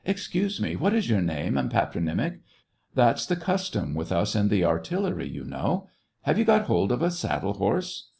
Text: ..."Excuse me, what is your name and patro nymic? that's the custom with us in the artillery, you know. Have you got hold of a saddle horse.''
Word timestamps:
..."Excuse 0.14 0.60
me, 0.60 0.74
what 0.74 0.94
is 0.94 1.08
your 1.08 1.20
name 1.20 1.56
and 1.56 1.70
patro 1.70 2.00
nymic? 2.02 2.40
that's 2.96 3.24
the 3.24 3.36
custom 3.36 3.94
with 3.94 4.10
us 4.10 4.34
in 4.34 4.48
the 4.48 4.64
artillery, 4.64 5.28
you 5.28 5.44
know. 5.44 5.88
Have 6.22 6.38
you 6.40 6.44
got 6.44 6.62
hold 6.62 6.90
of 6.90 7.02
a 7.02 7.10
saddle 7.12 7.52
horse.'' 7.52 8.10